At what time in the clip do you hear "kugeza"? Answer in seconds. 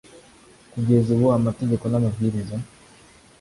0.71-1.07